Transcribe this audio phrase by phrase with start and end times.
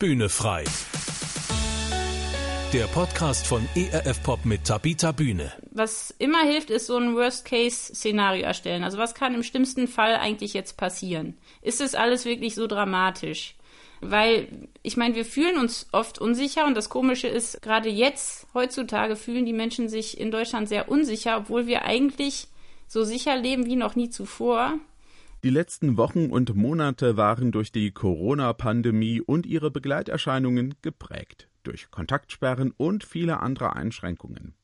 [0.00, 0.62] Bühne frei.
[2.72, 5.52] Der Podcast von ERF Pop mit Tabita Bühne.
[5.72, 8.84] Was immer hilft, ist so ein Worst-Case-Szenario erstellen.
[8.84, 11.36] Also was kann im schlimmsten Fall eigentlich jetzt passieren?
[11.62, 13.56] Ist es alles wirklich so dramatisch?
[14.00, 19.16] Weil, ich meine, wir fühlen uns oft unsicher und das Komische ist, gerade jetzt, heutzutage,
[19.16, 22.46] fühlen die Menschen sich in Deutschland sehr unsicher, obwohl wir eigentlich
[22.86, 24.78] so sicher leben wie noch nie zuvor.
[25.44, 32.72] Die letzten Wochen und Monate waren durch die Corona-Pandemie und ihre Begleiterscheinungen geprägt, durch Kontaktsperren
[32.76, 34.54] und viele andere Einschränkungen.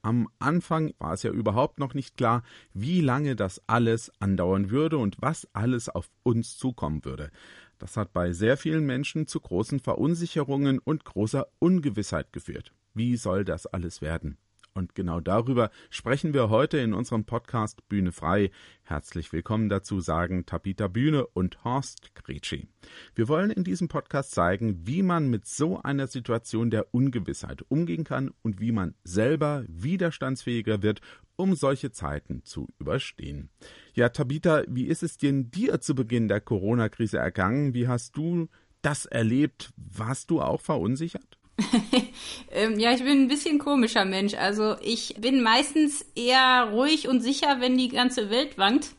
[0.00, 4.96] Am Anfang war es ja überhaupt noch nicht klar, wie lange das alles andauern würde
[4.96, 7.30] und was alles auf uns zukommen würde.
[7.78, 12.72] Das hat bei sehr vielen Menschen zu großen Verunsicherungen und großer Ungewissheit geführt.
[12.94, 14.38] Wie soll das alles werden?
[14.76, 18.50] Und genau darüber sprechen wir heute in unserem Podcast Bühne frei.
[18.82, 22.66] Herzlich willkommen dazu sagen Tabita Bühne und Horst Gretschi.
[23.14, 28.02] Wir wollen in diesem Podcast zeigen, wie man mit so einer Situation der Ungewissheit umgehen
[28.02, 31.00] kann und wie man selber widerstandsfähiger wird,
[31.36, 33.50] um solche Zeiten zu überstehen.
[33.94, 37.74] Ja, Tabita, wie ist es denn dir zu Beginn der Corona-Krise ergangen?
[37.74, 38.48] Wie hast du
[38.82, 39.72] das erlebt?
[39.76, 41.38] Warst du auch verunsichert?
[42.52, 44.34] ähm, ja, ich bin ein bisschen komischer Mensch.
[44.34, 48.90] Also ich bin meistens eher ruhig und sicher, wenn die ganze Welt wankt.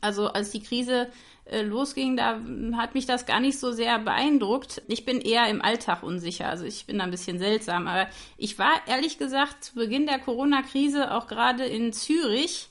[0.00, 1.08] Also als die Krise
[1.44, 2.40] äh, losging, da
[2.76, 4.82] hat mich das gar nicht so sehr beeindruckt.
[4.88, 6.48] Ich bin eher im Alltag unsicher.
[6.48, 7.86] Also ich bin da ein bisschen seltsam.
[7.86, 12.68] Aber ich war ehrlich gesagt zu Beginn der Corona-Krise auch gerade in Zürich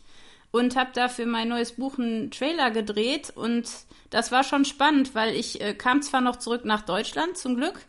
[0.51, 3.67] und habe da für mein neues Buch einen Trailer gedreht und
[4.09, 7.81] das war schon spannend, weil ich äh, kam zwar noch zurück nach Deutschland zum Glück,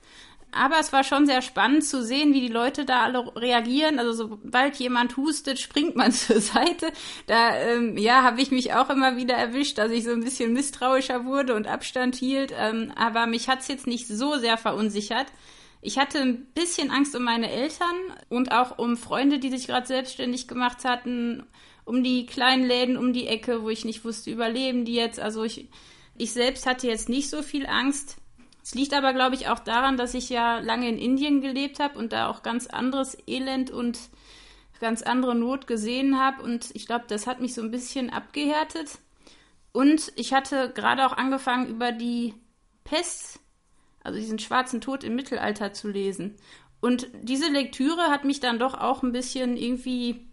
[0.53, 3.99] aber es war schon sehr spannend zu sehen, wie die Leute da alle reagieren.
[3.99, 6.93] Also sobald jemand hustet, springt man zur Seite.
[7.27, 10.53] Da ähm, ja, habe ich mich auch immer wieder erwischt, dass ich so ein bisschen
[10.53, 12.53] misstrauischer wurde und Abstand hielt.
[12.57, 15.27] Ähm, aber mich hat's jetzt nicht so sehr verunsichert.
[15.83, 17.95] Ich hatte ein bisschen Angst um meine Eltern
[18.29, 21.47] und auch um Freunde, die sich gerade selbstständig gemacht hatten,
[21.85, 25.21] um die kleinen Läden um die Ecke, wo ich nicht wusste, überleben die jetzt.
[25.21, 25.69] Also ich,
[26.17, 28.17] ich selbst hatte jetzt nicht so viel Angst.
[28.67, 31.97] Es liegt aber, glaube ich, auch daran, dass ich ja lange in Indien gelebt habe
[31.97, 33.97] und da auch ganz anderes Elend und
[34.81, 36.43] ganz andere Not gesehen habe.
[36.43, 38.99] Und ich glaube, das hat mich so ein bisschen abgehärtet.
[39.71, 42.35] Und ich hatte gerade auch angefangen, über die
[42.83, 43.39] Pest,
[44.03, 46.35] also diesen schwarzen Tod im Mittelalter zu lesen.
[46.81, 50.27] Und diese Lektüre hat mich dann doch auch ein bisschen irgendwie,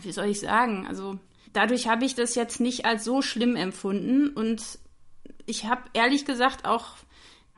[0.00, 1.18] wie soll ich sagen, also
[1.52, 4.30] dadurch habe ich das jetzt nicht als so schlimm empfunden.
[4.30, 4.78] Und
[5.44, 6.96] ich habe ehrlich gesagt auch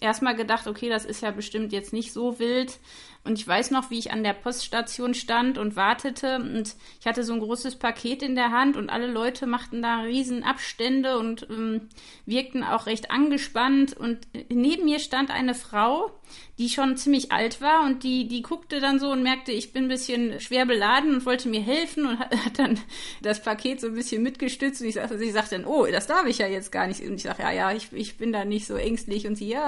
[0.00, 2.78] erstmal gedacht, okay, das ist ja bestimmt jetzt nicht so wild.
[3.24, 7.24] Und ich weiß noch, wie ich an der Poststation stand und wartete und ich hatte
[7.24, 11.46] so ein großes Paket in der Hand und alle Leute machten da riesen Abstände und
[11.48, 11.88] ähm,
[12.26, 13.96] wirkten auch recht angespannt.
[13.96, 16.10] Und neben mir stand eine Frau,
[16.58, 19.84] die schon ziemlich alt war und die, die guckte dann so und merkte, ich bin
[19.84, 22.78] ein bisschen schwer beladen und wollte mir helfen und hat, hat dann
[23.22, 26.26] das Paket so ein bisschen mitgestützt und ich sagte, sie sagte dann, oh, das darf
[26.26, 27.00] ich ja jetzt gar nicht.
[27.00, 29.63] Und ich sage, ja, ja, ich, ich bin da nicht so ängstlich und sie, ja,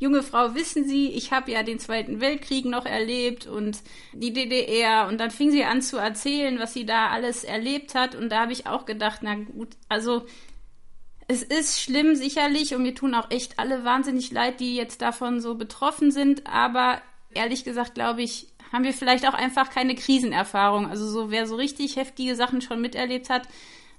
[0.00, 3.78] junge Frau, wissen Sie, ich habe ja den Zweiten Weltkrieg noch erlebt und
[4.12, 8.14] die DDR und dann fing sie an zu erzählen, was sie da alles erlebt hat
[8.14, 10.24] und da habe ich auch gedacht, na gut, also
[11.28, 15.40] es ist schlimm sicherlich und mir tun auch echt alle wahnsinnig leid, die jetzt davon
[15.40, 17.02] so betroffen sind, aber
[17.34, 20.88] ehrlich gesagt glaube ich, haben wir vielleicht auch einfach keine Krisenerfahrung.
[20.88, 23.48] Also so wer so richtig heftige Sachen schon miterlebt hat,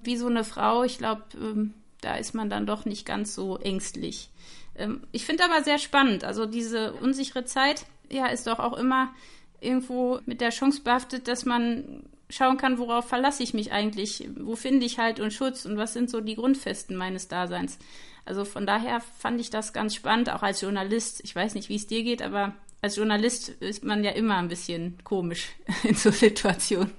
[0.01, 3.57] wie so eine Frau, ich glaube, ähm, da ist man dann doch nicht ganz so
[3.57, 4.29] ängstlich.
[4.75, 6.23] Ähm, ich finde aber sehr spannend.
[6.23, 9.13] Also diese unsichere Zeit, ja, ist doch auch immer
[9.59, 14.55] irgendwo mit der Chance behaftet, dass man schauen kann, worauf verlasse ich mich eigentlich, wo
[14.55, 17.77] finde ich Halt und Schutz und was sind so die Grundfesten meines Daseins.
[18.25, 21.21] Also von daher fand ich das ganz spannend, auch als Journalist.
[21.23, 24.47] Ich weiß nicht, wie es dir geht, aber als Journalist ist man ja immer ein
[24.47, 25.49] bisschen komisch
[25.83, 26.91] in so Situationen.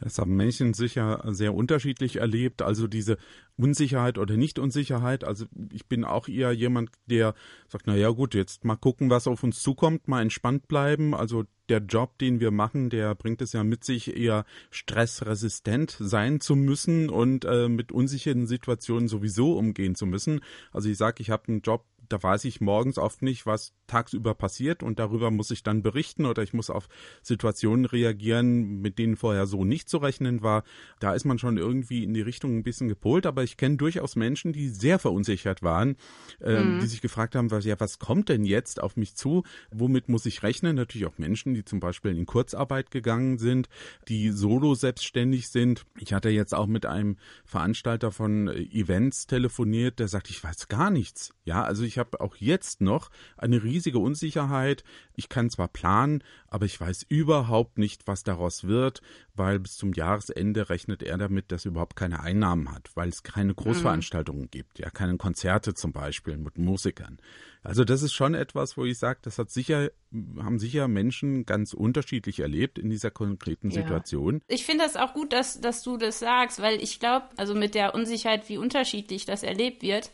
[0.00, 2.62] Das haben Menschen sicher sehr unterschiedlich erlebt.
[2.62, 3.16] Also diese
[3.56, 5.24] Unsicherheit oder Nicht-Unsicherheit.
[5.24, 7.34] Also ich bin auch eher jemand, der
[7.68, 11.14] sagt, na ja, gut, jetzt mal gucken, was auf uns zukommt, mal entspannt bleiben.
[11.14, 16.40] Also der Job, den wir machen, der bringt es ja mit sich, eher stressresistent sein
[16.40, 20.40] zu müssen und äh, mit unsicheren Situationen sowieso umgehen zu müssen.
[20.72, 24.34] Also ich sage, ich habe einen Job, da weiß ich morgens oft nicht, was tagsüber
[24.34, 26.88] passiert und darüber muss ich dann berichten oder ich muss auf
[27.22, 30.64] Situationen reagieren, mit denen vorher so nicht zu rechnen war.
[30.98, 34.16] Da ist man schon irgendwie in die Richtung ein bisschen gepolt, aber ich kenne durchaus
[34.16, 35.96] Menschen, die sehr verunsichert waren,
[36.40, 36.80] äh, mhm.
[36.80, 39.44] die sich gefragt haben, was, ja, was kommt denn jetzt auf mich zu?
[39.70, 40.76] Womit muss ich rechnen?
[40.76, 43.68] Natürlich auch Menschen, die zum Beispiel in Kurzarbeit gegangen sind,
[44.08, 45.84] die solo selbstständig sind.
[45.98, 50.90] Ich hatte jetzt auch mit einem Veranstalter von Events telefoniert, der sagt, ich weiß gar
[50.90, 51.32] nichts.
[51.44, 54.84] Ja, also ich ich habe auch jetzt noch eine riesige Unsicherheit.
[55.14, 59.00] Ich kann zwar planen, aber ich weiß überhaupt nicht, was daraus wird,
[59.34, 63.22] weil bis zum Jahresende rechnet er damit, dass er überhaupt keine Einnahmen hat, weil es
[63.22, 64.50] keine Großveranstaltungen mhm.
[64.50, 67.16] gibt, ja, keine Konzerte zum Beispiel mit Musikern.
[67.62, 71.72] Also das ist schon etwas, wo ich sage, das hat sicher, haben sicher Menschen ganz
[71.72, 73.82] unterschiedlich erlebt in dieser konkreten ja.
[73.82, 74.42] Situation.
[74.48, 77.74] Ich finde das auch gut, dass, dass du das sagst, weil ich glaube, also mit
[77.74, 80.10] der Unsicherheit, wie unterschiedlich das erlebt wird,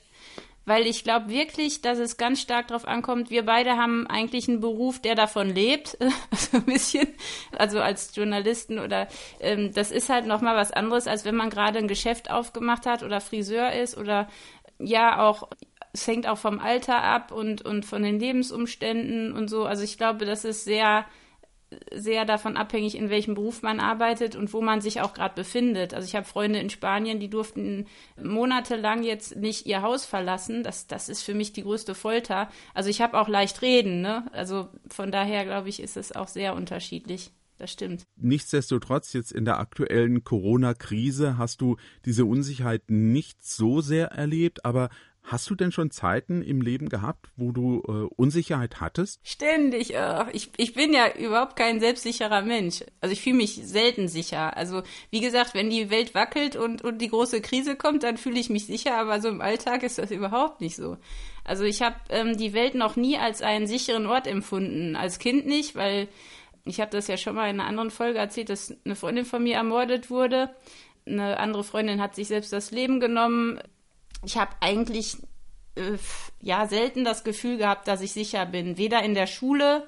[0.65, 4.61] weil ich glaube wirklich, dass es ganz stark darauf ankommt, wir beide haben eigentlich einen
[4.61, 5.99] Beruf, der davon lebt,
[6.33, 7.09] so ein bisschen,
[7.57, 9.09] also als Journalisten oder
[9.41, 13.03] ähm, das ist halt nochmal was anderes, als wenn man gerade ein Geschäft aufgemacht hat
[13.03, 14.29] oder Friseur ist oder
[14.79, 15.49] ja auch
[15.93, 19.67] es hängt auch vom Alter ab und, und von den Lebensumständen und so.
[19.67, 21.05] Also ich glaube, das ist sehr,
[21.93, 25.95] sehr davon abhängig, in welchem Beruf man arbeitet und wo man sich auch gerade befindet.
[25.95, 27.87] Also ich habe Freunde in Spanien, die durften
[28.23, 30.63] monatelang jetzt nicht ihr Haus verlassen.
[30.63, 32.49] Das, das ist für mich die größte Folter.
[32.75, 34.27] Also ich habe auch leicht reden, ne?
[34.33, 37.33] Also von daher glaube ich, ist es auch sehr unterschiedlich.
[37.59, 38.03] Das stimmt.
[38.17, 44.89] Nichtsdestotrotz, jetzt in der aktuellen Corona-Krise hast du diese Unsicherheit nicht so sehr erlebt, aber
[45.25, 49.21] Hast du denn schon Zeiten im Leben gehabt, wo du äh, Unsicherheit hattest?
[49.23, 49.95] Ständig.
[49.95, 50.25] Oh.
[50.33, 52.85] Ich, ich bin ja überhaupt kein selbstsicherer Mensch.
[53.01, 54.57] Also ich fühle mich selten sicher.
[54.57, 58.41] Also wie gesagt, wenn die Welt wackelt und, und die große Krise kommt, dann fühle
[58.41, 60.99] ich mich sicher, aber so im Alltag ist das überhaupt nicht so.
[61.45, 64.97] Also ich habe ähm, die Welt noch nie als einen sicheren Ort empfunden.
[64.97, 66.09] Als Kind nicht, weil
[66.65, 69.43] ich habe das ja schon mal in einer anderen Folge erzählt, dass eine Freundin von
[69.43, 70.51] mir ermordet wurde.
[71.07, 73.61] Eine andere Freundin hat sich selbst das Leben genommen
[74.25, 75.17] ich habe eigentlich
[75.75, 75.99] äh,
[76.41, 78.77] ja selten das Gefühl gehabt, dass ich sicher bin.
[78.77, 79.87] Weder in der Schule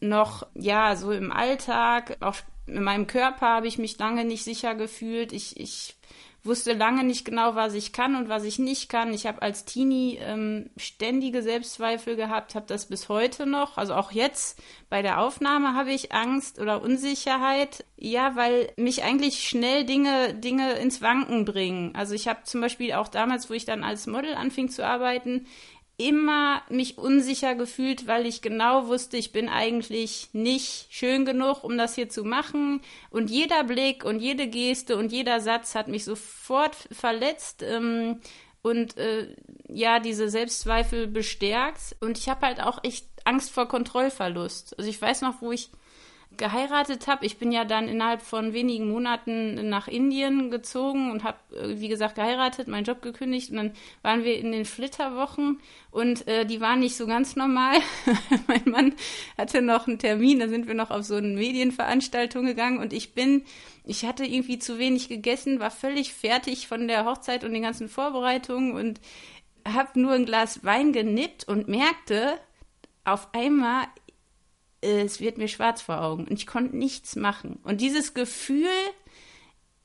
[0.00, 2.16] noch ja so im Alltag.
[2.20, 2.36] Auch
[2.66, 5.32] in meinem Körper habe ich mich lange nicht sicher gefühlt.
[5.32, 5.96] Ich, ich
[6.42, 9.12] wusste lange nicht genau, was ich kann und was ich nicht kann.
[9.12, 13.76] Ich habe als Teenie ähm, ständige Selbstzweifel gehabt, habe das bis heute noch.
[13.76, 17.84] Also auch jetzt bei der Aufnahme habe ich Angst oder Unsicherheit.
[17.96, 21.94] Ja, weil mich eigentlich schnell Dinge, Dinge ins Wanken bringen.
[21.94, 25.46] Also ich habe zum Beispiel auch damals, wo ich dann als Model anfing zu arbeiten,
[26.00, 31.76] immer mich unsicher gefühlt, weil ich genau wusste, ich bin eigentlich nicht schön genug, um
[31.76, 32.80] das hier zu machen.
[33.10, 38.20] Und jeder Blick und jede Geste und jeder Satz hat mich sofort verletzt ähm,
[38.62, 39.34] und äh,
[39.68, 41.96] ja, diese Selbstzweifel bestärkt.
[42.00, 44.78] Und ich habe halt auch echt Angst vor Kontrollverlust.
[44.78, 45.70] Also ich weiß noch, wo ich
[46.40, 47.26] geheiratet habe.
[47.26, 51.88] Ich bin ja dann innerhalb von wenigen Monaten nach Indien gezogen und habe, äh, wie
[51.88, 53.72] gesagt, geheiratet, meinen Job gekündigt und dann
[54.02, 55.60] waren wir in den Flitterwochen
[55.90, 57.76] und äh, die waren nicht so ganz normal.
[58.48, 58.94] mein Mann
[59.38, 63.14] hatte noch einen Termin, da sind wir noch auf so eine Medienveranstaltung gegangen und ich
[63.14, 63.44] bin,
[63.84, 67.88] ich hatte irgendwie zu wenig gegessen, war völlig fertig von der Hochzeit und den ganzen
[67.88, 69.00] Vorbereitungen und
[69.68, 72.40] habe nur ein Glas Wein genippt und merkte,
[73.04, 73.84] auf einmal,
[74.80, 77.58] es wird mir schwarz vor Augen und ich konnte nichts machen.
[77.62, 78.68] Und dieses Gefühl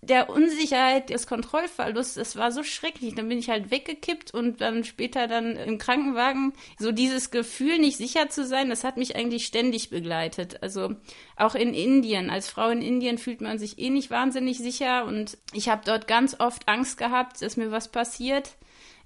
[0.05, 3.15] der Unsicherheit, des Kontrollverlusts, das war so schrecklich.
[3.15, 6.53] Dann bin ich halt weggekippt und dann später dann im Krankenwagen.
[6.77, 10.61] So dieses Gefühl, nicht sicher zu sein, das hat mich eigentlich ständig begleitet.
[10.61, 10.95] Also
[11.35, 12.29] auch in Indien.
[12.29, 16.07] Als Frau in Indien fühlt man sich eh nicht wahnsinnig sicher und ich habe dort
[16.07, 18.55] ganz oft Angst gehabt, dass mir was passiert.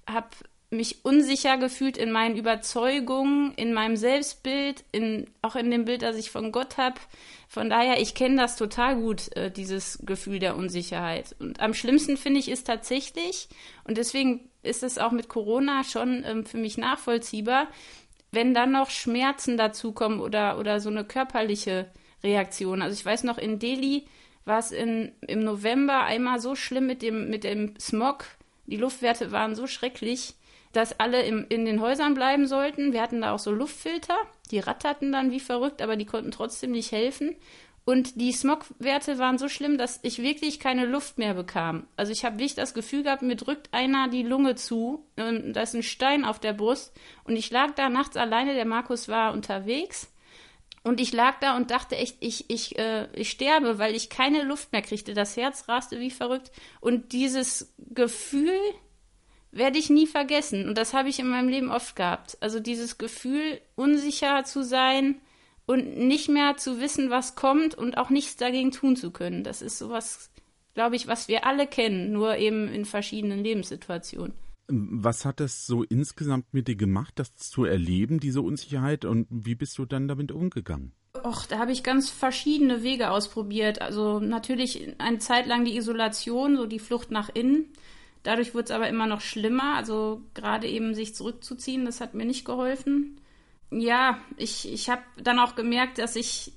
[0.06, 0.28] Habe
[0.70, 6.16] mich unsicher gefühlt in meinen Überzeugungen, in meinem Selbstbild, in, auch in dem Bild, das
[6.16, 7.00] ich von Gott habe.
[7.48, 11.34] Von daher, ich kenne das total gut, äh, dieses Gefühl der Unsicherheit.
[11.40, 13.48] Und am schlimmsten finde ich es tatsächlich,
[13.82, 17.66] und deswegen ist es auch mit Corona schon ähm, für mich nachvollziehbar,
[18.30, 21.90] wenn dann noch Schmerzen dazukommen oder, oder so eine körperliche
[22.22, 22.80] Reaktion.
[22.80, 24.06] Also ich weiß noch, in Delhi
[24.44, 28.24] war es in, im November einmal so schlimm mit dem, mit dem Smog.
[28.66, 30.34] Die Luftwerte waren so schrecklich
[30.72, 32.92] dass alle im, in den Häusern bleiben sollten.
[32.92, 34.16] Wir hatten da auch so Luftfilter,
[34.50, 37.36] die ratterten dann wie verrückt, aber die konnten trotzdem nicht helfen.
[37.84, 41.86] Und die Smogwerte waren so schlimm, dass ich wirklich keine Luft mehr bekam.
[41.96, 45.62] Also ich habe wirklich das Gefühl gehabt, mir drückt einer die Lunge zu, und da
[45.62, 46.92] ist ein Stein auf der Brust.
[47.24, 50.12] Und ich lag da nachts alleine, der Markus war unterwegs.
[50.82, 54.44] Und ich lag da und dachte echt, ich, ich, äh, ich sterbe, weil ich keine
[54.44, 55.12] Luft mehr kriegte.
[55.12, 56.52] Das Herz raste wie verrückt.
[56.80, 58.58] Und dieses Gefühl,
[59.52, 60.68] werde ich nie vergessen.
[60.68, 62.38] Und das habe ich in meinem Leben oft gehabt.
[62.40, 65.16] Also dieses Gefühl, unsicher zu sein
[65.66, 69.44] und nicht mehr zu wissen, was kommt und auch nichts dagegen tun zu können.
[69.44, 70.30] Das ist sowas,
[70.74, 74.34] glaube ich, was wir alle kennen, nur eben in verschiedenen Lebenssituationen.
[74.72, 79.04] Was hat das so insgesamt mit dir gemacht, das zu erleben, diese Unsicherheit?
[79.04, 80.92] Und wie bist du dann damit umgegangen?
[81.24, 83.82] Och, da habe ich ganz verschiedene Wege ausprobiert.
[83.82, 87.72] Also natürlich eine Zeit lang die Isolation, so die Flucht nach innen
[88.22, 89.76] Dadurch wurde es aber immer noch schlimmer.
[89.76, 93.20] Also gerade eben sich zurückzuziehen, das hat mir nicht geholfen.
[93.70, 96.52] Ja, ich, ich habe dann auch gemerkt, dass ich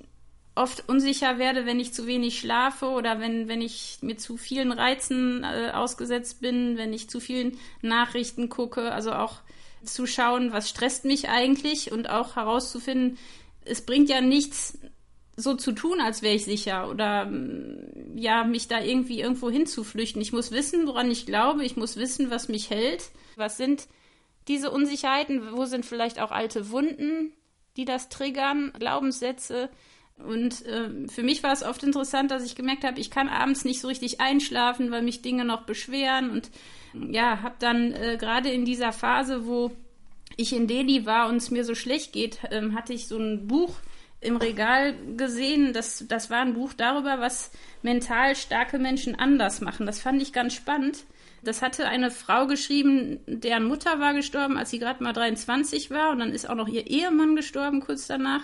[0.55, 4.72] oft unsicher werde, wenn ich zu wenig schlafe oder wenn, wenn ich mir zu vielen
[4.72, 8.91] Reizen äh, ausgesetzt bin, wenn ich zu vielen Nachrichten gucke.
[8.91, 9.41] Also auch
[9.84, 13.17] zu schauen, was stresst mich eigentlich und auch herauszufinden,
[13.65, 14.77] es bringt ja nichts,
[15.35, 20.21] so zu tun, als wäre ich sicher oder mm, ja, mich da irgendwie irgendwo hinzuflüchten.
[20.21, 23.09] Ich muss wissen, woran ich glaube, ich muss wissen, was mich hält.
[23.35, 23.87] Was sind
[24.47, 25.53] diese Unsicherheiten?
[25.53, 27.33] Wo sind vielleicht auch alte Wunden,
[27.77, 29.69] die das triggern, Glaubenssätze?
[30.17, 33.65] Und äh, für mich war es oft interessant, dass ich gemerkt habe, ich kann abends
[33.65, 36.29] nicht so richtig einschlafen, weil mich Dinge noch beschweren.
[36.29, 36.51] Und
[36.93, 39.71] ja, habe dann äh, gerade in dieser Phase, wo
[40.37, 43.47] ich in Delhi war und es mir so schlecht geht, äh, hatte ich so ein
[43.47, 43.75] Buch
[44.24, 45.74] im Regal gesehen.
[45.74, 47.51] Das, das war ein Buch darüber, was
[47.82, 49.86] mental starke Menschen anders machen.
[49.86, 51.06] Das fand ich ganz spannend.
[51.44, 56.12] Das hatte eine Frau geschrieben, deren Mutter war gestorben, als sie gerade mal 23 war.
[56.12, 58.42] Und dann ist auch noch ihr Ehemann gestorben kurz danach.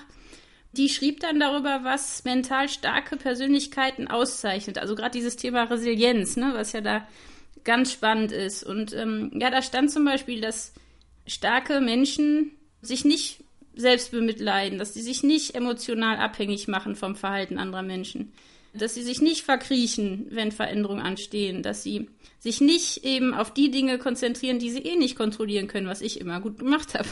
[0.74, 4.78] Die schrieb dann darüber, was mental starke Persönlichkeiten auszeichnet.
[4.78, 7.08] Also gerade dieses Thema Resilienz, ne, was ja da
[7.64, 8.64] ganz spannend ist.
[8.64, 10.74] Und ähm, ja, da stand zum Beispiel, dass
[11.26, 13.44] starke Menschen sich nicht
[13.80, 18.34] selbst bemitleiden, dass sie sich nicht emotional abhängig machen vom Verhalten anderer Menschen,
[18.74, 22.10] dass sie sich nicht verkriechen, wenn Veränderungen anstehen, dass sie
[22.40, 26.20] sich nicht eben auf die Dinge konzentrieren, die sie eh nicht kontrollieren können, was ich
[26.20, 27.10] immer gut gemacht habe.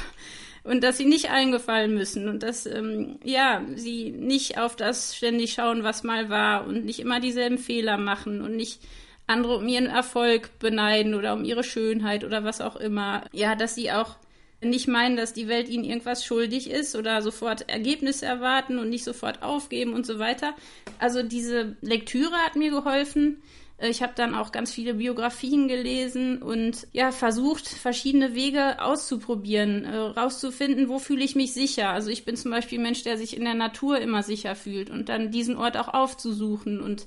[0.64, 5.54] Und dass sie nicht eingefallen müssen und dass, ähm, ja, sie nicht auf das ständig
[5.54, 8.82] schauen, was mal war und nicht immer dieselben Fehler machen und nicht
[9.28, 13.24] andere um ihren Erfolg beneiden oder um ihre Schönheit oder was auch immer.
[13.32, 14.18] Ja, dass sie auch
[14.62, 19.04] nicht meinen, dass die Welt ihnen irgendwas schuldig ist oder sofort Ergebnisse erwarten und nicht
[19.04, 20.56] sofort aufgeben und so weiter.
[20.98, 23.42] Also diese Lektüre hat mir geholfen.
[23.78, 29.86] Äh, ich habe dann auch ganz viele Biografien gelesen und ja, versucht, verschiedene Wege auszuprobieren,
[29.86, 31.90] äh, rauszufinden, wo fühle ich mich sicher.
[31.90, 34.90] Also ich bin zum Beispiel ein Mensch, der sich in der Natur immer sicher fühlt
[34.90, 37.06] und dann diesen Ort auch aufzusuchen und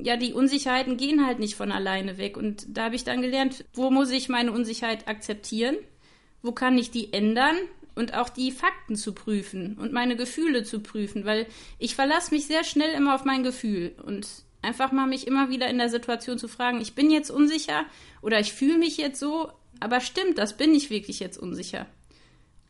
[0.00, 2.36] ja, die Unsicherheiten gehen halt nicht von alleine weg.
[2.36, 5.76] Und da habe ich dann gelernt, wo muss ich meine Unsicherheit akzeptieren
[6.42, 7.56] wo kann ich die ändern
[7.94, 11.46] und auch die Fakten zu prüfen und meine Gefühle zu prüfen, weil
[11.78, 14.26] ich verlasse mich sehr schnell immer auf mein Gefühl und
[14.62, 17.84] einfach mal mich immer wieder in der Situation zu fragen, ich bin jetzt unsicher
[18.22, 21.86] oder ich fühle mich jetzt so, aber stimmt, das bin ich wirklich jetzt unsicher.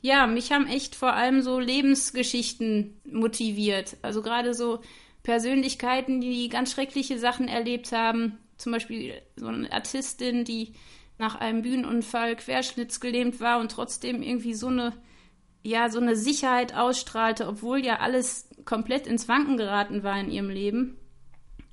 [0.00, 4.80] Ja, mich haben echt vor allem so Lebensgeschichten motiviert, also gerade so
[5.22, 10.72] Persönlichkeiten, die ganz schreckliche Sachen erlebt haben, zum Beispiel so eine Artistin, die
[11.18, 14.92] nach einem Bühnenunfall querschnittsgelähmt war und trotzdem irgendwie so eine,
[15.62, 20.50] ja, so eine Sicherheit ausstrahlte, obwohl ja alles komplett ins Wanken geraten war in ihrem
[20.50, 20.97] Leben.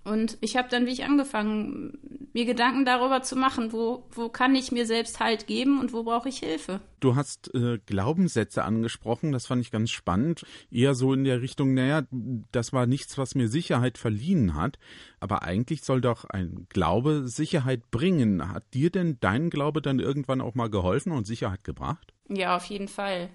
[0.06, 1.98] Und ich habe dann wie ich angefangen,
[2.34, 6.04] mir Gedanken darüber zu machen, wo, wo kann ich mir selbst Halt geben und wo
[6.04, 6.80] brauche ich Hilfe.
[7.00, 10.46] Du hast äh, Glaubenssätze angesprochen, das fand ich ganz spannend.
[10.70, 12.04] Eher so in der Richtung, naja,
[12.52, 14.78] das war nichts, was mir Sicherheit verliehen hat.
[15.20, 18.54] Aber eigentlich soll doch ein Glaube Sicherheit bringen.
[18.54, 22.14] Hat dir denn dein Glaube dann irgendwann auch mal geholfen und Sicherheit gebracht?
[22.30, 23.30] Ja, auf jeden Fall.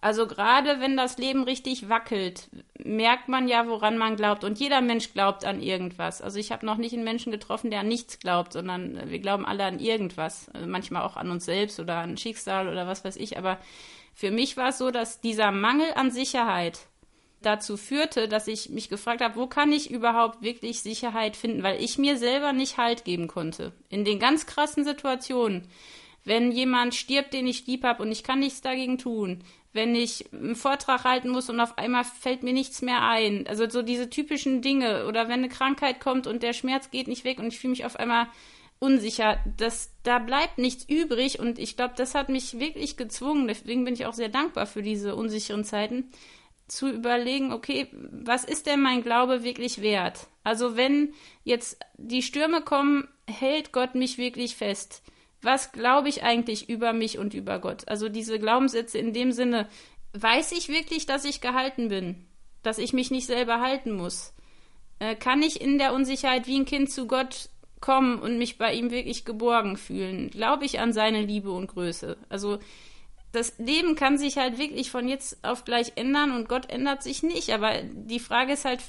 [0.00, 2.48] Also gerade wenn das Leben richtig wackelt,
[2.78, 4.44] merkt man ja, woran man glaubt.
[4.44, 6.22] Und jeder Mensch glaubt an irgendwas.
[6.22, 9.46] Also ich habe noch nicht einen Menschen getroffen, der an nichts glaubt, sondern wir glauben
[9.46, 10.48] alle an irgendwas.
[10.52, 13.38] Also manchmal auch an uns selbst oder an Schicksal oder was weiß ich.
[13.38, 13.58] Aber
[14.14, 16.80] für mich war es so, dass dieser Mangel an Sicherheit
[17.42, 21.82] dazu führte, dass ich mich gefragt habe, wo kann ich überhaupt wirklich Sicherheit finden, weil
[21.82, 23.72] ich mir selber nicht Halt geben konnte.
[23.88, 25.68] In den ganz krassen Situationen
[26.26, 29.42] wenn jemand stirbt, den ich lieb habe und ich kann nichts dagegen tun,
[29.72, 33.46] wenn ich einen Vortrag halten muss und auf einmal fällt mir nichts mehr ein.
[33.46, 37.24] Also so diese typischen Dinge oder wenn eine Krankheit kommt und der Schmerz geht nicht
[37.24, 38.26] weg und ich fühle mich auf einmal
[38.78, 43.84] unsicher, das, da bleibt nichts übrig und ich glaube, das hat mich wirklich gezwungen, deswegen
[43.84, 46.10] bin ich auch sehr dankbar für diese unsicheren Zeiten,
[46.68, 50.26] zu überlegen, okay, was ist denn mein Glaube wirklich wert?
[50.42, 51.14] Also wenn
[51.44, 55.02] jetzt die Stürme kommen, hält Gott mich wirklich fest?
[55.42, 57.88] Was glaube ich eigentlich über mich und über Gott?
[57.88, 59.68] Also diese Glaubenssätze in dem Sinne,
[60.12, 62.26] weiß ich wirklich, dass ich gehalten bin,
[62.62, 64.34] dass ich mich nicht selber halten muss?
[64.98, 67.50] Äh, kann ich in der Unsicherheit wie ein Kind zu Gott
[67.80, 70.30] kommen und mich bei ihm wirklich geborgen fühlen?
[70.30, 72.16] Glaube ich an seine Liebe und Größe?
[72.28, 72.58] Also
[73.32, 77.22] das Leben kann sich halt wirklich von jetzt auf gleich ändern und Gott ändert sich
[77.22, 77.50] nicht.
[77.50, 78.80] Aber die Frage ist halt,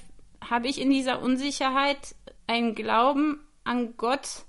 [0.50, 2.16] habe ich in dieser Unsicherheit
[2.48, 4.46] einen Glauben an Gott,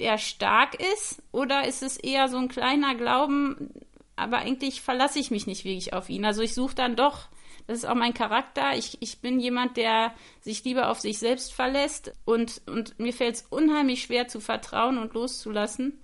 [0.00, 1.22] der stark ist?
[1.32, 3.72] Oder ist es eher so ein kleiner Glauben,
[4.16, 6.24] aber eigentlich verlasse ich mich nicht wirklich auf ihn?
[6.24, 7.28] Also ich suche dann doch
[7.66, 8.76] das ist auch mein Charakter.
[8.76, 13.36] Ich, ich bin jemand, der sich lieber auf sich selbst verlässt und, und mir fällt
[13.36, 16.00] es unheimlich schwer zu vertrauen und loszulassen.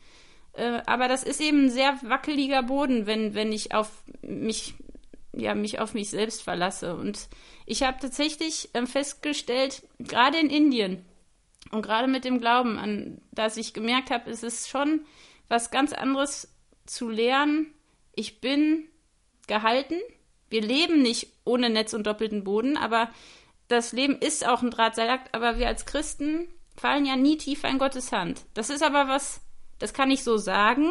[0.52, 3.90] Äh, aber das ist eben ein sehr wackeliger Boden, wenn, wenn ich auf
[4.22, 4.74] mich,
[5.32, 6.96] ja, mich auf mich selbst verlasse.
[6.96, 7.28] Und
[7.66, 11.04] ich habe tatsächlich äh, festgestellt, gerade in Indien
[11.70, 15.04] und gerade mit dem Glauben, an dass ich gemerkt habe, es ist schon
[15.48, 16.54] was ganz anderes
[16.86, 17.74] zu lernen.
[18.14, 18.88] Ich bin
[19.46, 19.96] gehalten.
[20.50, 23.10] Wir leben nicht ohne Netz und doppelten Boden, aber
[23.68, 27.78] das Leben ist auch ein Drahtseilakt, aber wir als Christen fallen ja nie tiefer in
[27.78, 28.42] Gottes Hand.
[28.54, 29.42] Das ist aber was,
[29.78, 30.90] das kann ich so sagen,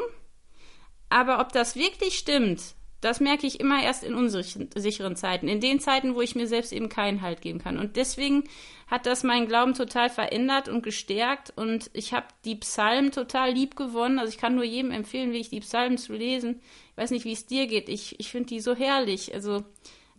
[1.10, 5.80] aber ob das wirklich stimmt, das merke ich immer erst in unsicheren Zeiten, in den
[5.80, 7.78] Zeiten, wo ich mir selbst eben keinen Halt geben kann.
[7.78, 8.46] Und deswegen
[8.88, 13.76] hat das meinen Glauben total verändert und gestärkt und ich habe die Psalmen total lieb
[13.76, 14.18] gewonnen.
[14.18, 16.62] Also ich kann nur jedem empfehlen, wie ich die Psalmen zu lesen.
[16.92, 17.88] Ich weiß nicht, wie es dir geht.
[17.88, 19.34] Ich, ich finde die so herrlich.
[19.34, 19.64] Also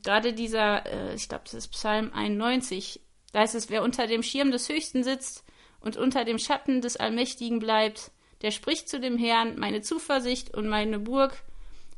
[0.05, 3.01] gerade dieser, äh, ich glaube, das ist Psalm 91.
[3.33, 5.45] Da heißt es, wer unter dem Schirm des Höchsten sitzt
[5.81, 10.69] und unter dem Schatten des Allmächtigen bleibt, der spricht zu dem Herrn, meine Zuversicht und
[10.69, 11.43] meine Burg,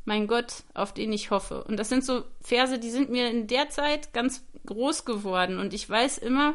[0.04, 1.64] mein Gott, auf den ich hoffe.
[1.64, 5.58] Und das sind so Verse, die sind mir in der Zeit ganz groß geworden.
[5.58, 6.54] Und ich weiß immer,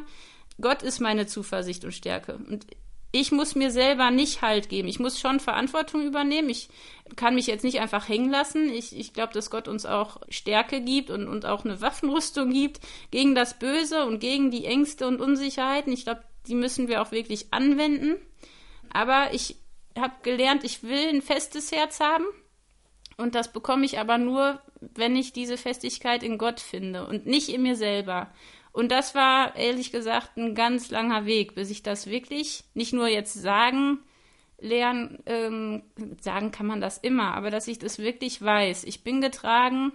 [0.60, 2.40] Gott ist meine Zuversicht und Stärke.
[2.50, 2.66] Und
[3.12, 4.90] ich muss mir selber nicht Halt geben.
[4.90, 6.50] Ich muss schon Verantwortung übernehmen.
[6.50, 6.70] Ich
[7.16, 8.70] kann mich jetzt nicht einfach hängen lassen.
[8.70, 12.82] Ich, ich glaube, dass Gott uns auch Stärke gibt und, und auch eine Waffenrüstung gibt
[13.12, 15.94] gegen das Böse und gegen die Ängste und Unsicherheiten.
[15.94, 18.16] Ich glaube, die müssen wir auch wirklich anwenden.
[18.92, 19.56] Aber ich
[19.98, 22.26] habe gelernt, ich will ein festes Herz haben.
[23.18, 27.50] Und das bekomme ich aber nur, wenn ich diese Festigkeit in Gott finde und nicht
[27.50, 28.32] in mir selber.
[28.72, 33.08] Und das war ehrlich gesagt ein ganz langer Weg, bis ich das wirklich nicht nur
[33.08, 34.00] jetzt sagen,
[34.60, 35.84] lernen, ähm,
[36.20, 38.84] sagen kann man das immer, aber dass ich das wirklich weiß.
[38.84, 39.94] Ich bin getragen,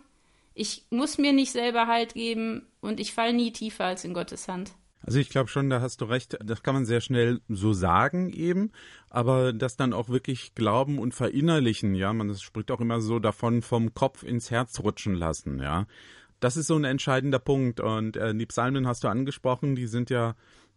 [0.55, 4.49] ich muss mir nicht selber Halt geben und ich falle nie tiefer als in Gottes
[4.49, 4.73] Hand.
[5.02, 8.30] Also ich glaube schon, da hast du recht, das kann man sehr schnell so sagen
[8.30, 8.71] eben,
[9.09, 13.62] aber das dann auch wirklich glauben und verinnerlichen, ja, man spricht auch immer so davon
[13.62, 15.87] vom Kopf ins Herz rutschen lassen, ja.
[16.38, 20.09] Das ist so ein entscheidender Punkt und äh, die Psalmen hast du angesprochen, die sind
[20.11, 20.35] ja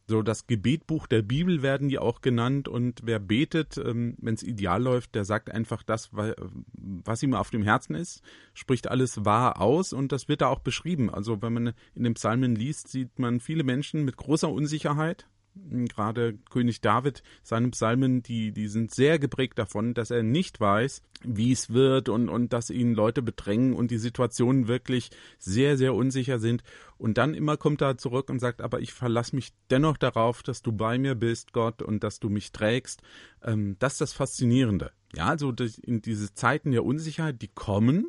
[0.07, 2.67] so das Gebetbuch der Bibel werden die auch genannt.
[2.67, 7.49] Und wer betet, ähm, wenn es ideal läuft, der sagt einfach das, was ihm auf
[7.49, 8.21] dem Herzen ist,
[8.53, 9.93] spricht alles wahr aus.
[9.93, 11.09] Und das wird da auch beschrieben.
[11.09, 16.37] Also wenn man in den Psalmen liest, sieht man viele Menschen mit großer Unsicherheit, gerade
[16.49, 21.51] König David, seine Psalmen, die, die sind sehr geprägt davon, dass er nicht weiß, wie
[21.51, 26.39] es wird und, und dass ihn Leute bedrängen und die Situationen wirklich sehr, sehr unsicher
[26.39, 26.63] sind.
[26.97, 30.61] Und dann immer kommt er zurück und sagt, aber ich verlasse mich dennoch darauf, dass
[30.61, 33.01] du bei mir bist, Gott, und dass du mich trägst.
[33.43, 34.91] Ähm, das ist das Faszinierende.
[35.15, 38.07] Ja, also in diese Zeiten der Unsicherheit, die kommen,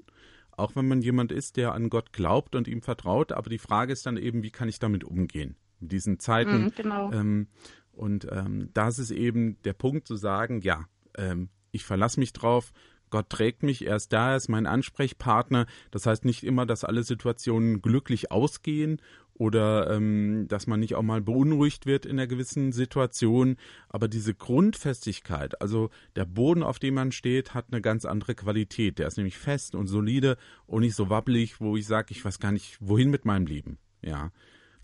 [0.53, 3.33] auch wenn man jemand ist, der an Gott glaubt und ihm vertraut.
[3.33, 5.57] Aber die Frage ist dann eben, wie kann ich damit umgehen?
[5.81, 6.67] In diesen Zeiten.
[6.67, 7.13] Mm, genau.
[7.13, 7.49] Ähm,
[7.93, 10.85] und ähm, das ist eben der Punkt zu sagen, ja,
[11.17, 12.73] ähm, ich verlasse mich drauf,
[13.11, 15.67] Gott trägt mich, er ist da, er ist mein Ansprechpartner.
[15.93, 19.01] Das heißt nicht immer, dass alle Situationen glücklich ausgehen
[19.35, 23.57] oder ähm, dass man nicht auch mal beunruhigt wird in einer gewissen Situation.
[23.89, 28.99] Aber diese Grundfestigkeit, also der Boden, auf dem man steht, hat eine ganz andere Qualität.
[28.99, 32.39] Der ist nämlich fest und solide und nicht so wabbelig, wo ich sage, ich weiß
[32.39, 33.79] gar nicht, wohin mit meinem Leben.
[34.03, 34.31] Ja.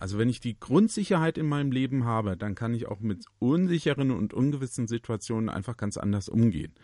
[0.00, 4.10] Also wenn ich die Grundsicherheit in meinem Leben habe, dann kann ich auch mit unsicheren
[4.10, 6.74] und ungewissen Situationen einfach ganz anders umgehen.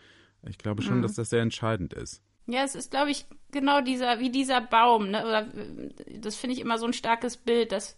[0.47, 1.01] Ich glaube schon, mhm.
[1.01, 2.21] dass das sehr entscheidend ist.
[2.45, 5.25] Ja, es ist, glaube ich, genau dieser, wie dieser Baum, ne?
[5.25, 5.47] Oder
[6.19, 7.97] das finde ich immer so ein starkes Bild, dass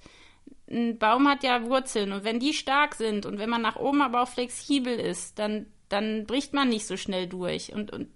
[0.72, 4.02] ein Baum hat ja Wurzeln und wenn die stark sind und wenn man nach oben
[4.02, 7.74] aber auch flexibel ist, dann, dann bricht man nicht so schnell durch.
[7.74, 8.08] Und, und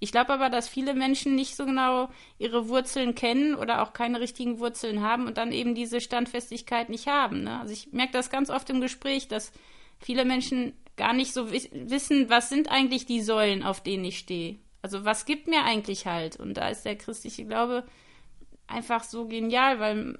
[0.00, 2.08] ich glaube aber, dass viele Menschen nicht so genau
[2.38, 7.06] ihre Wurzeln kennen oder auch keine richtigen Wurzeln haben und dann eben diese Standfestigkeit nicht
[7.06, 7.44] haben.
[7.44, 7.60] Ne?
[7.60, 9.52] Also ich merke das ganz oft im Gespräch, dass
[9.98, 14.58] viele Menschen gar nicht so wissen, was sind eigentlich die Säulen, auf denen ich stehe.
[14.82, 16.36] Also was gibt mir eigentlich halt?
[16.36, 17.84] Und da ist der christliche Glaube
[18.66, 20.14] einfach so genial, weil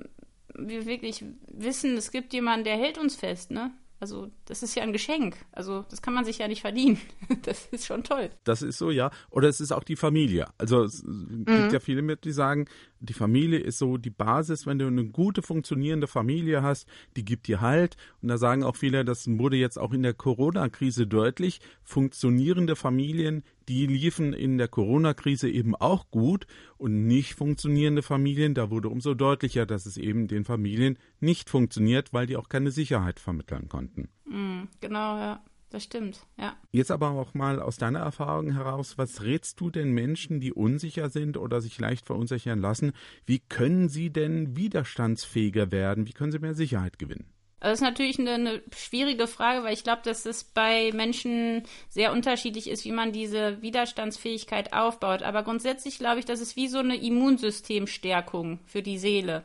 [0.55, 3.73] wir wirklich wissen, es gibt jemanden, der hält uns fest, ne?
[4.01, 5.37] Also, das ist ja ein Geschenk.
[5.51, 7.01] Also, das kann man sich ja nicht verdienen.
[7.43, 8.31] Das ist schon toll.
[8.45, 9.11] Das ist so, ja.
[9.31, 10.47] Oder es ist auch die Familie.
[10.59, 11.71] Also, es gibt mhm.
[11.71, 12.67] ja viele mit, die sagen,
[13.01, 17.47] die Familie ist so die Basis, wenn du eine gute funktionierende Familie hast, die gibt
[17.47, 17.97] dir Halt.
[18.23, 23.43] Und da sagen auch viele, das wurde jetzt auch in der Corona-Krise deutlich, funktionierende Familien,
[23.69, 29.15] die liefen in der Corona-Krise eben auch gut und nicht funktionierende Familien, da wurde umso
[29.15, 34.09] deutlicher, dass es eben den Familien nicht funktioniert, weil die auch keine Sicherheit vermitteln konnten.
[34.27, 35.43] Mhm, genau, ja.
[35.71, 36.57] Das stimmt, ja.
[36.73, 41.11] Jetzt aber auch mal aus deiner Erfahrung heraus, was rätst du den Menschen, die unsicher
[41.11, 42.93] sind oder sich leicht verunsichern lassen?
[43.27, 46.07] Wie können sie denn widerstandsfähiger werden?
[46.07, 47.27] Wie können sie mehr Sicherheit gewinnen?
[47.61, 51.65] Also das ist natürlich eine, eine schwierige Frage, weil ich glaube, dass es bei Menschen
[51.89, 55.23] sehr unterschiedlich ist, wie man diese Widerstandsfähigkeit aufbaut.
[55.23, 59.45] Aber grundsätzlich glaube ich, das ist wie so eine Immunsystemstärkung für die Seele.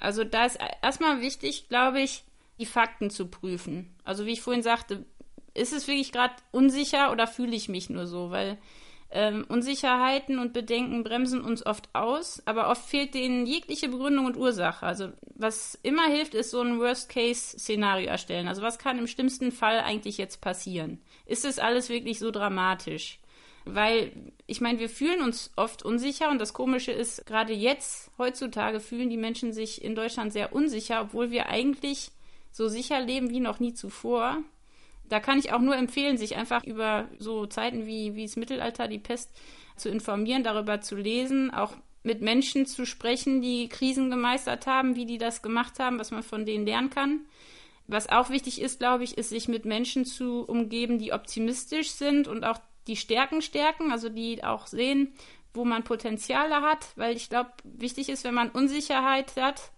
[0.00, 2.24] Also da ist erstmal wichtig, glaube ich,
[2.58, 3.94] die Fakten zu prüfen.
[4.04, 5.04] Also wie ich vorhin sagte,
[5.54, 8.30] ist es wirklich gerade unsicher oder fühle ich mich nur so?
[8.30, 8.58] Weil
[9.14, 14.38] ähm, Unsicherheiten und Bedenken bremsen uns oft aus, aber oft fehlt denen jegliche Begründung und
[14.38, 14.86] Ursache.
[14.86, 18.48] Also was immer hilft, ist so ein Worst-Case-Szenario erstellen.
[18.48, 20.98] Also was kann im schlimmsten Fall eigentlich jetzt passieren?
[21.26, 23.18] Ist es alles wirklich so dramatisch?
[23.64, 24.12] Weil,
[24.46, 29.10] ich meine, wir fühlen uns oft unsicher und das Komische ist, gerade jetzt, heutzutage, fühlen
[29.10, 32.10] die Menschen sich in Deutschland sehr unsicher, obwohl wir eigentlich
[32.50, 34.42] so sicher leben wie noch nie zuvor
[35.12, 38.88] da kann ich auch nur empfehlen, sich einfach über so Zeiten wie, wie das Mittelalter,
[38.88, 39.30] die Pest
[39.76, 45.04] zu informieren, darüber zu lesen, auch mit Menschen zu sprechen, die Krisen gemeistert haben, wie
[45.04, 47.20] die das gemacht haben, was man von denen lernen kann.
[47.86, 52.26] Was auch wichtig ist, glaube ich, ist, sich mit Menschen zu umgeben, die optimistisch sind
[52.26, 55.12] und auch die Stärken stärken, also die auch sehen,
[55.52, 59.72] wo man Potenziale hat, weil ich glaube, wichtig ist, wenn man Unsicherheit hat,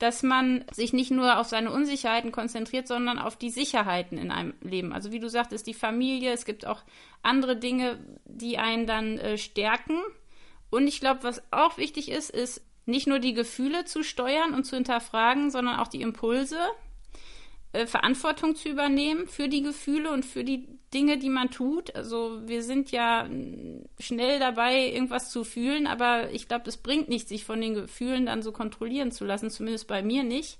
[0.00, 4.54] dass man sich nicht nur auf seine Unsicherheiten konzentriert, sondern auf die Sicherheiten in einem
[4.62, 4.94] Leben.
[4.94, 6.82] Also wie du sagtest, die Familie, es gibt auch
[7.22, 9.98] andere Dinge, die einen dann äh, stärken.
[10.70, 14.64] Und ich glaube, was auch wichtig ist, ist nicht nur die Gefühle zu steuern und
[14.64, 16.58] zu hinterfragen, sondern auch die Impulse.
[17.72, 21.94] Äh, Verantwortung zu übernehmen für die Gefühle und für die Dinge, die man tut.
[21.94, 23.28] Also wir sind ja
[24.00, 28.26] schnell dabei, irgendwas zu fühlen, aber ich glaube, das bringt nichts, sich von den Gefühlen
[28.26, 30.58] dann so kontrollieren zu lassen, zumindest bei mir nicht.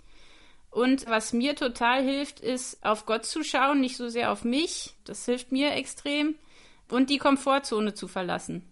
[0.71, 4.95] Und was mir total hilft, ist auf Gott zu schauen, nicht so sehr auf mich.
[5.05, 6.37] Das hilft mir extrem.
[6.89, 8.70] Und die Komfortzone zu verlassen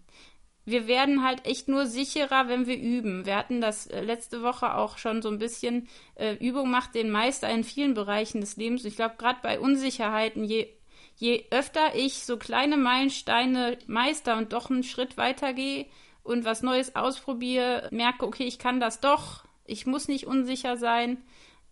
[0.65, 3.25] wir werden halt echt nur sicherer, wenn wir üben.
[3.25, 5.87] Wir hatten das äh, letzte Woche auch schon so ein bisschen.
[6.15, 8.85] Äh, Übung macht den Meister in vielen Bereichen des Lebens.
[8.85, 10.67] Ich glaube, gerade bei Unsicherheiten, je,
[11.15, 15.87] je öfter ich so kleine Meilensteine meister und doch einen Schritt weitergehe
[16.23, 21.17] und was Neues ausprobiere, merke, okay, ich kann das doch, ich muss nicht unsicher sein,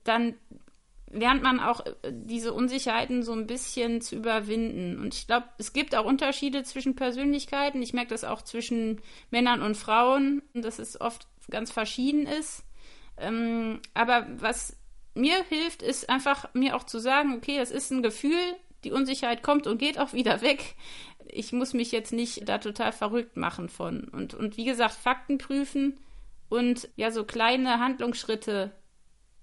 [0.03, 0.35] dann
[1.11, 4.99] lernt man auch äh, diese Unsicherheiten so ein bisschen zu überwinden.
[4.99, 7.81] Und ich glaube, es gibt auch Unterschiede zwischen Persönlichkeiten.
[7.81, 12.63] Ich merke das auch zwischen Männern und Frauen, dass es oft ganz verschieden ist.
[13.17, 14.75] Ähm, aber was
[15.15, 18.37] mir hilft, ist einfach mir auch zu sagen, okay, das ist ein Gefühl,
[18.83, 20.75] die Unsicherheit kommt und geht auch wieder weg.
[21.29, 24.05] Ich muss mich jetzt nicht da total verrückt machen von.
[24.09, 25.99] Und, und wie gesagt, Fakten prüfen
[26.49, 28.71] und ja, so kleine Handlungsschritte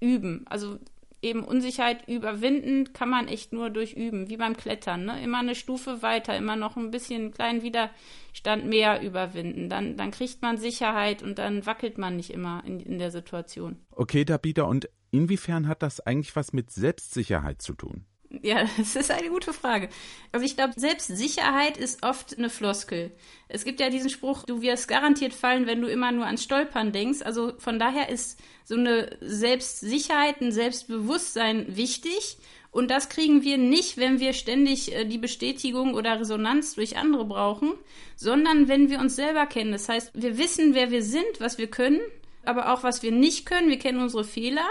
[0.00, 0.44] üben.
[0.48, 0.78] Also
[1.24, 5.06] eben Unsicherheit überwinden kann man echt nur durch Üben, wie beim Klettern.
[5.06, 5.22] Ne?
[5.22, 9.68] Immer eine Stufe weiter, immer noch ein bisschen einen kleinen Widerstand mehr überwinden.
[9.68, 13.78] Dann, dann kriegt man Sicherheit und dann wackelt man nicht immer in, in der Situation.
[13.90, 18.04] Okay, Dabida, und inwiefern hat das eigentlich was mit Selbstsicherheit zu tun?
[18.42, 19.88] Ja, das ist eine gute Frage.
[20.32, 23.12] Also ich glaube, Selbstsicherheit ist oft eine Floskel.
[23.48, 26.92] Es gibt ja diesen Spruch, du wirst garantiert fallen, wenn du immer nur ans Stolpern
[26.92, 27.22] denkst.
[27.22, 32.38] Also von daher ist so eine Selbstsicherheit, ein Selbstbewusstsein wichtig.
[32.70, 37.24] Und das kriegen wir nicht, wenn wir ständig äh, die Bestätigung oder Resonanz durch andere
[37.24, 37.74] brauchen,
[38.16, 39.70] sondern wenn wir uns selber kennen.
[39.70, 42.00] Das heißt, wir wissen, wer wir sind, was wir können,
[42.44, 43.68] aber auch was wir nicht können.
[43.68, 44.66] Wir kennen unsere Fehler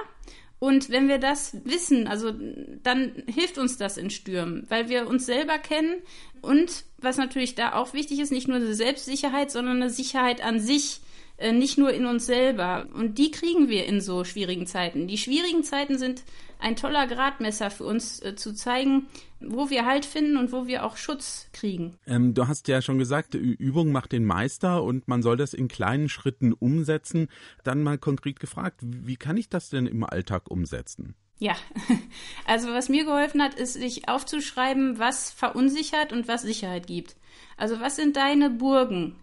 [0.63, 2.31] und wenn wir das wissen, also
[2.83, 6.01] dann hilft uns das in Stürmen, weil wir uns selber kennen
[6.41, 10.61] und was natürlich da auch wichtig ist, nicht nur eine Selbstsicherheit, sondern eine Sicherheit an
[10.61, 11.01] sich,
[11.51, 12.87] nicht nur in uns selber.
[12.93, 15.07] Und die kriegen wir in so schwierigen Zeiten.
[15.07, 16.23] Die schwierigen Zeiten sind
[16.59, 19.07] ein toller Gradmesser für uns äh, zu zeigen,
[19.41, 21.97] wo wir Halt finden und wo wir auch Schutz kriegen.
[22.07, 25.67] Ähm, du hast ja schon gesagt, Übung macht den Meister und man soll das in
[25.67, 27.27] kleinen Schritten umsetzen.
[27.63, 31.15] Dann mal konkret gefragt, wie kann ich das denn im Alltag umsetzen?
[31.39, 31.55] Ja,
[32.45, 37.17] also was mir geholfen hat, ist sich aufzuschreiben, was verunsichert und was Sicherheit gibt.
[37.57, 39.15] Also was sind deine Burgen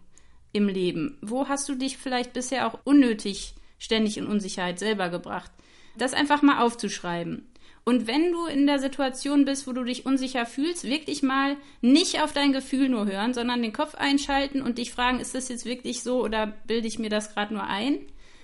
[0.53, 1.19] im Leben?
[1.21, 5.51] Wo hast du dich vielleicht bisher auch unnötig ständig in Unsicherheit selber gebracht?
[5.97, 7.47] das einfach mal aufzuschreiben.
[7.85, 12.23] Und wenn du in der Situation bist, wo du dich unsicher fühlst, wirklich mal nicht
[12.23, 15.65] auf dein Gefühl nur hören, sondern den Kopf einschalten und dich fragen, ist das jetzt
[15.65, 17.99] wirklich so oder bilde ich mir das gerade nur ein?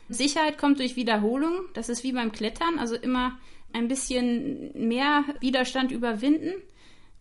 [0.09, 1.53] Sicherheit kommt durch Wiederholung.
[1.75, 3.39] Das ist wie beim Klettern, also immer
[3.73, 6.55] ein bisschen mehr Widerstand überwinden.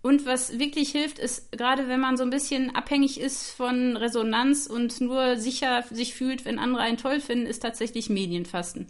[0.05, 4.67] Und was wirklich hilft, ist, gerade wenn man so ein bisschen abhängig ist von Resonanz
[4.67, 8.85] und nur sicher sich fühlt, wenn andere einen toll finden, ist tatsächlich Medienfasten.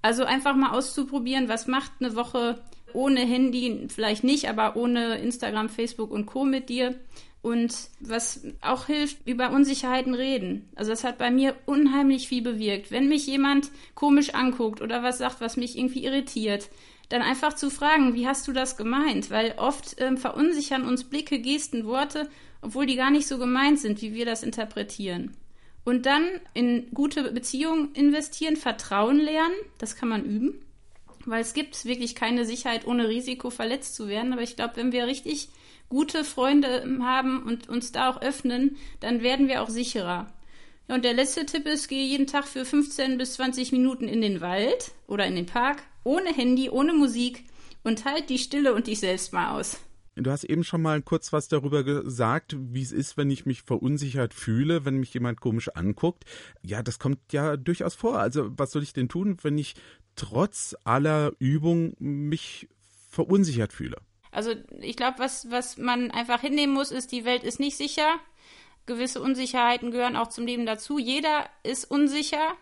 [0.00, 5.70] Also einfach mal auszuprobieren, was macht eine Woche ohne Handy vielleicht nicht, aber ohne Instagram,
[5.70, 6.44] Facebook und Co.
[6.44, 6.94] mit dir.
[7.42, 10.68] Und was auch hilft, über Unsicherheiten reden.
[10.76, 12.92] Also das hat bei mir unheimlich viel bewirkt.
[12.92, 16.68] Wenn mich jemand komisch anguckt oder was sagt, was mich irgendwie irritiert,
[17.10, 19.30] dann einfach zu fragen, wie hast du das gemeint?
[19.30, 22.30] Weil oft ähm, verunsichern uns Blicke, Gesten, Worte,
[22.62, 25.36] obwohl die gar nicht so gemeint sind, wie wir das interpretieren.
[25.84, 30.54] Und dann in gute Beziehungen investieren, Vertrauen lernen, das kann man üben,
[31.26, 34.32] weil es gibt wirklich keine Sicherheit ohne Risiko verletzt zu werden.
[34.32, 35.48] Aber ich glaube, wenn wir richtig
[35.88, 40.32] gute Freunde haben und uns da auch öffnen, dann werden wir auch sicherer.
[40.86, 44.40] Und der letzte Tipp ist, gehe jeden Tag für 15 bis 20 Minuten in den
[44.40, 47.44] Wald oder in den Park, ohne Handy, ohne Musik
[47.82, 49.80] und halt die Stille und dich selbst mal aus.
[50.16, 53.62] Du hast eben schon mal kurz was darüber gesagt, wie es ist, wenn ich mich
[53.62, 56.24] verunsichert fühle, wenn mich jemand komisch anguckt.
[56.62, 58.18] Ja, das kommt ja durchaus vor.
[58.18, 59.76] Also was soll ich denn tun, wenn ich
[60.16, 62.68] trotz aller Übung mich
[63.08, 63.96] verunsichert fühle?
[64.32, 68.16] Also ich glaube, was, was man einfach hinnehmen muss, ist, die Welt ist nicht sicher.
[68.86, 70.98] Gewisse Unsicherheiten gehören auch zum Leben dazu.
[70.98, 72.56] Jeder ist unsicher.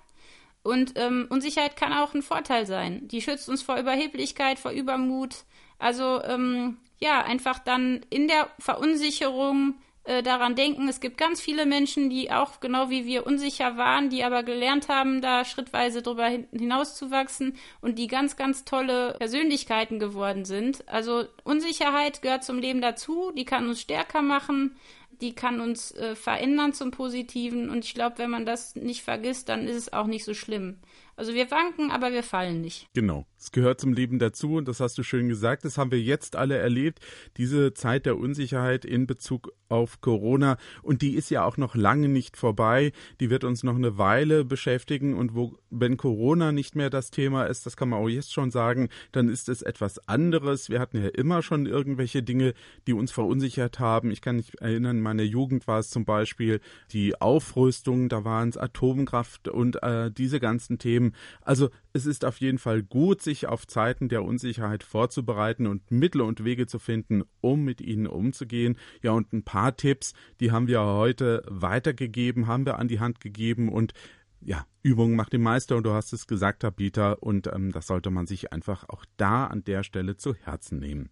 [0.62, 3.08] Und ähm, Unsicherheit kann auch ein Vorteil sein.
[3.08, 5.44] Die schützt uns vor Überheblichkeit, vor Übermut.
[5.78, 9.74] Also ähm, ja, einfach dann in der Verunsicherung
[10.08, 14.08] äh, daran denken, es gibt ganz viele Menschen, die auch genau wie wir unsicher waren,
[14.08, 19.98] die aber gelernt haben, da schrittweise drüber hin hinauszuwachsen und die ganz, ganz tolle Persönlichkeiten
[19.98, 20.88] geworden sind.
[20.88, 24.76] Also Unsicherheit gehört zum Leben dazu, die kann uns stärker machen,
[25.20, 29.48] die kann uns äh, verändern zum Positiven und ich glaube, wenn man das nicht vergisst,
[29.48, 30.78] dann ist es auch nicht so schlimm.
[31.16, 32.86] Also wir wanken, aber wir fallen nicht.
[32.94, 33.26] Genau.
[33.38, 35.64] Es gehört zum Leben dazu und das hast du schön gesagt.
[35.64, 37.00] Das haben wir jetzt alle erlebt.
[37.36, 40.56] Diese Zeit der Unsicherheit in Bezug auf Corona.
[40.82, 42.92] Und die ist ja auch noch lange nicht vorbei.
[43.20, 45.14] Die wird uns noch eine Weile beschäftigen.
[45.14, 48.50] Und wo, wenn Corona nicht mehr das Thema ist, das kann man auch jetzt schon
[48.50, 50.70] sagen, dann ist es etwas anderes.
[50.70, 52.54] Wir hatten ja immer schon irgendwelche Dinge,
[52.86, 54.10] die uns verunsichert haben.
[54.10, 56.60] Ich kann mich erinnern, in meiner Jugend war es zum Beispiel
[56.92, 62.40] die Aufrüstung, da waren es Atomkraft und äh, diese ganzen Themen also es ist auf
[62.40, 67.24] jeden Fall gut, sich auf Zeiten der Unsicherheit vorzubereiten und Mittel und Wege zu finden,
[67.42, 68.78] um mit ihnen umzugehen.
[69.02, 73.20] Ja, und ein paar Tipps, die haben wir heute weitergegeben, haben wir an die Hand
[73.20, 73.92] gegeben und
[74.40, 78.10] ja, Übung macht den Meister und du hast es gesagt, Peter, und ähm, das sollte
[78.10, 81.10] man sich einfach auch da an der Stelle zu Herzen nehmen.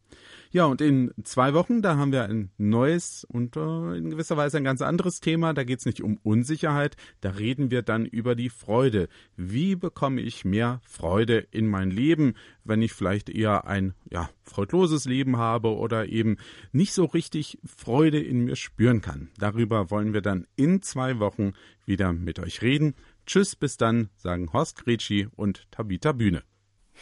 [0.57, 4.57] Ja, und in zwei Wochen, da haben wir ein neues und äh, in gewisser Weise
[4.57, 5.53] ein ganz anderes Thema.
[5.53, 9.09] Da geht es nicht um Unsicherheit, da reden wir dann über die Freude.
[9.37, 15.05] Wie bekomme ich mehr Freude in mein Leben, wenn ich vielleicht eher ein ja, freudloses
[15.05, 16.38] Leben habe oder eben
[16.73, 19.29] nicht so richtig Freude in mir spüren kann.
[19.37, 21.53] Darüber wollen wir dann in zwei Wochen
[21.85, 22.95] wieder mit euch reden.
[23.27, 26.45] Tschüss, bis dann, sagen Horst Gretschi und Tabita Bühne.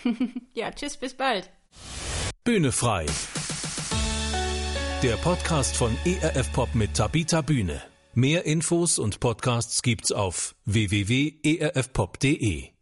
[0.54, 1.52] ja, tschüss, bis bald.
[2.44, 3.06] Bühne frei.
[5.02, 7.82] Der Podcast von ERF Pop mit Tabita Bühne.
[8.12, 12.73] Mehr Infos und Podcasts gibt's auf www.erfpop.de.